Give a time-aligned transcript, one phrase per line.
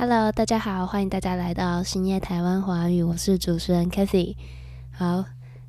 [0.00, 4.36] Hello，大家好，欢迎大家来到新叶台湾华语，我是主持人 Kathy。
[4.92, 5.24] 好，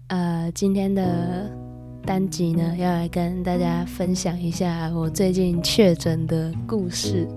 [0.05, 1.50] 呃，今天的
[2.06, 7.28] 单集呢，要来跟大家分享一下我最近确诊的故事。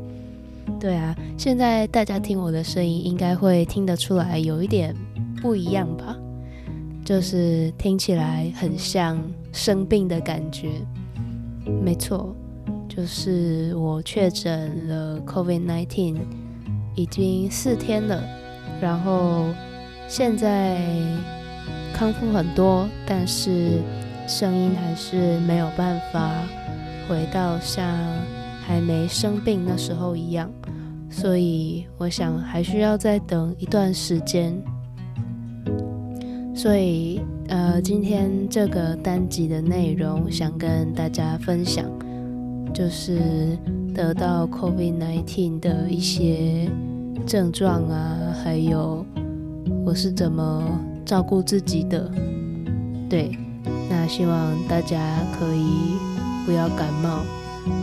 [0.78, 4.94] 对啊，现在大家听我的声音，应该会听得出来有一点
[5.40, 6.14] 不一样吧？
[7.06, 9.18] 就是听起来很像
[9.50, 10.68] 生病的感觉。
[11.82, 12.36] 没错，
[12.86, 16.18] 就是我确诊了 COVID-19。
[16.94, 18.22] 已经四天了，
[18.80, 19.46] 然后
[20.08, 20.78] 现在
[21.94, 23.80] 康复很多，但是
[24.26, 26.30] 声音还是没有办法
[27.08, 27.86] 回到像
[28.66, 30.50] 还没生病那时候一样，
[31.10, 34.54] 所以我想还需要再等一段时间。
[36.54, 41.84] 所以呃，今天这个单集的内容想跟大家分享，
[42.72, 43.58] 就是
[43.94, 46.70] 得到 COVID-19 的一些。
[47.24, 49.06] 症状啊，还有
[49.86, 50.60] 我是怎么
[51.04, 52.10] 照顾自己的？
[53.08, 53.38] 对，
[53.88, 54.98] 那希望大家
[55.38, 55.94] 可以
[56.44, 57.20] 不要感冒，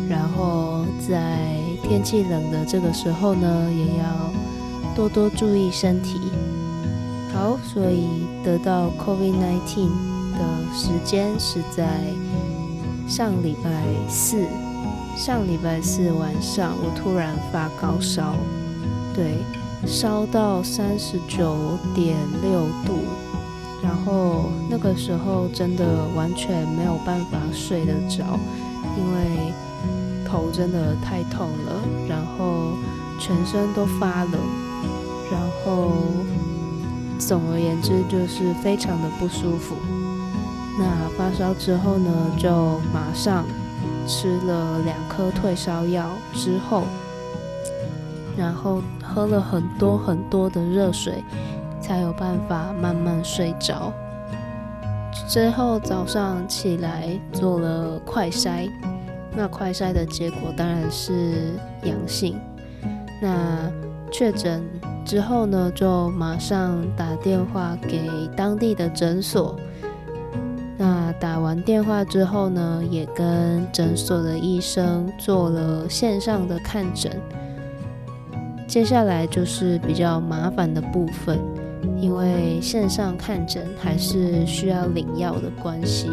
[0.09, 6.19] 然后在天气冷的这个时候呢，也要多多注意身体。
[7.33, 8.07] 好，所以
[8.43, 9.87] 得到 COVID-19
[10.37, 11.87] 的时间是在
[13.07, 13.69] 上礼拜
[14.09, 14.43] 四，
[15.15, 18.33] 上礼拜四晚上，我突然发高烧。
[19.13, 19.37] 对，
[19.85, 22.99] 烧到三十九点六度，
[23.83, 25.85] 然后那个时候真的
[26.15, 28.23] 完全没有办法睡得着，
[28.97, 29.53] 因为
[30.25, 32.73] 头真的太痛了，然后
[33.19, 34.33] 全身都发冷，
[35.29, 35.91] 然后
[37.17, 39.75] 总而言之就是非常的不舒服。
[40.77, 43.43] 那发烧之后呢，就马上
[44.09, 46.83] 吃了两颗退烧药之后。
[48.35, 51.21] 然后喝了很多很多的热水，
[51.81, 53.91] 才有办法慢慢睡着。
[55.27, 58.69] 之后早上起来做了快筛，
[59.35, 61.53] 那快筛的结果当然是
[61.83, 62.39] 阳性。
[63.21, 63.69] 那
[64.09, 64.63] 确诊
[65.03, 69.59] 之后呢，就马上打电话给当地的诊所。
[71.19, 77.11] 打完电话之后呢，也跟诊所的医生做了线上的看诊。
[78.67, 81.39] 接下来就是比较麻烦的部分，
[81.99, 86.07] 因为线上看诊还是需要领药的关系，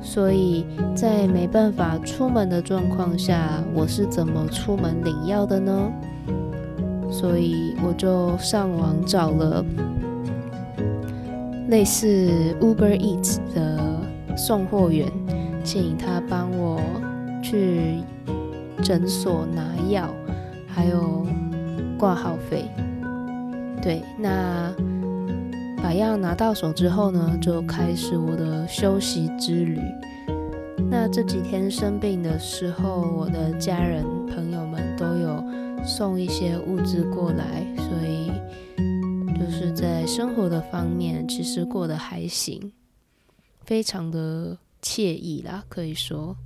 [0.00, 5.90] 所以在没办法出门的状况下，我是怎么出门领药的呢？
[7.10, 9.64] 所以我就上网找了
[11.68, 13.78] 类似 Uber Eats 的
[14.36, 15.10] 送货员，
[15.62, 16.80] 请他帮我
[17.42, 18.02] 去
[18.82, 20.08] 诊所拿药，
[20.66, 21.26] 还有。
[21.96, 22.68] 挂号费，
[23.80, 24.74] 对，那
[25.80, 29.78] 把药拿到手之后呢，就开始我的休息之旅。
[30.90, 35.42] 那这几天生病的时候，我的家人朋友们都有
[35.84, 38.30] 送一些物资过来，所以
[39.38, 42.72] 就是在生活的方面，其实过得还行，
[43.64, 46.36] 非常的惬意啦，可以说，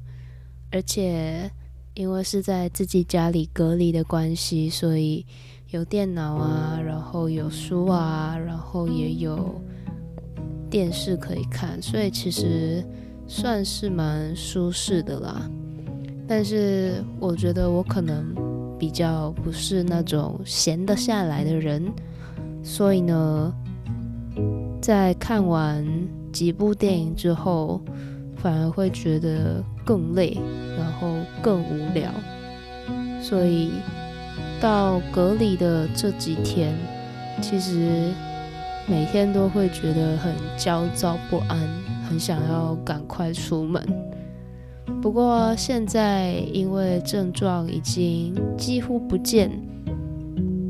[0.73, 1.51] 而且。
[1.95, 5.27] 因为是在自己家里隔离的关系，所以
[5.71, 9.61] 有电脑啊，然后有书啊，然后也有
[10.71, 12.87] 电视可以看，所以其实
[13.27, 15.51] 算是蛮舒适的啦。
[16.28, 18.33] 但是我觉得我可能
[18.78, 21.93] 比较不是那种闲得下来的人，
[22.62, 23.53] 所以呢，
[24.81, 25.84] 在看完
[26.38, 27.81] 几部电影之后。
[28.41, 30.38] 反而会觉得更累，
[30.78, 31.09] 然后
[31.43, 32.09] 更无聊，
[33.21, 33.72] 所以
[34.60, 36.72] 到隔离的这几天，
[37.43, 38.12] 其实
[38.87, 41.59] 每天都会觉得很焦躁不安，
[42.09, 43.84] 很想要赶快出门。
[45.03, 49.50] 不过现在因为症状已经几乎不见，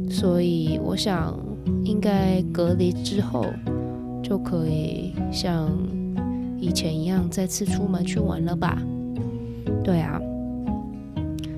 [0.09, 1.39] 所以我想
[1.85, 3.45] 应该隔离之后
[4.23, 5.71] 就可以像。
[6.61, 8.77] 以前一样，再次出门去玩了吧？
[9.85, 10.21] 对啊，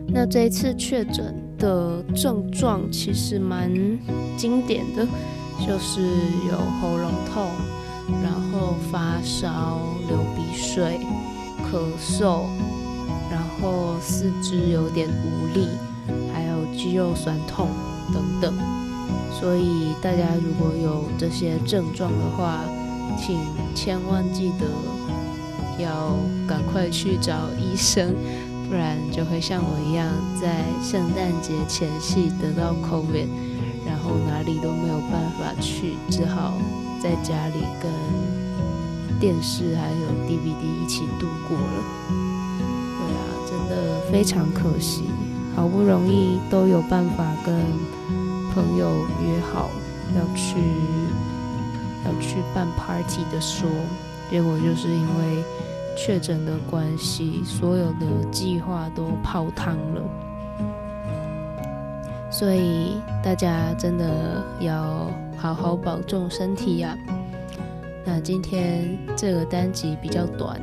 [0.06, 3.72] 那这一次确诊的症状其实蛮
[4.36, 5.06] 经典的，
[5.66, 7.46] 就是有喉咙痛，
[8.22, 11.00] 然后发烧、流鼻水、
[11.64, 12.42] 咳嗽，
[13.30, 15.66] 然后四肢有点无力，
[16.30, 17.68] 还有肌肉酸痛
[18.12, 18.79] 等等。
[19.32, 22.60] 所以大家如果有这些症状的话，
[23.18, 23.38] 请
[23.74, 24.66] 千万记得
[25.82, 26.14] 要
[26.46, 28.14] 赶快去找医生，
[28.68, 30.06] 不然就会像我一样，
[30.40, 33.28] 在圣诞节前夕得到 COVID，
[33.86, 36.54] 然后哪里都没有办法去，只好
[37.02, 37.90] 在家里跟
[39.18, 41.84] 电视还有 DVD 一起度过了。
[42.98, 45.04] 对啊，真的非常可惜，
[45.56, 47.54] 好不容易都有办法跟
[48.54, 49.70] 朋友约好
[50.16, 50.58] 要去
[52.04, 53.68] 要去办 party 的说，
[54.30, 55.42] 结果就是因为。
[55.96, 60.00] 确诊的关系，所有的计划都泡汤了，
[62.30, 66.96] 所以大家真的要好好保重身体呀。
[68.02, 70.58] 那今天这个单集比较短，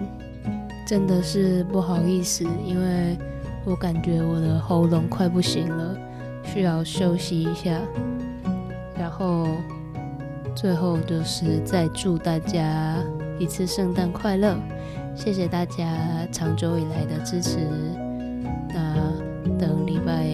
[0.87, 3.15] 真的是不好意思，因为
[3.63, 5.95] 我感觉我的喉咙快不行了，
[6.47, 7.79] 需要休息一下。
[8.97, 9.47] 然后
[10.55, 12.95] 最后就是再祝大家
[13.37, 14.55] 一次圣诞快乐。
[15.15, 15.85] 谢谢大家
[16.31, 17.57] 长久以来的支持。
[18.69, 19.13] 那
[19.57, 20.27] 等礼拜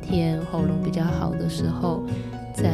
[0.00, 2.02] 天喉咙比较好的时候，
[2.54, 2.64] 再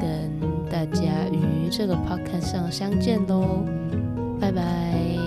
[0.00, 0.30] 跟
[0.70, 3.64] 大家于这个 podcast 上相见喽。
[4.40, 5.23] 拜拜。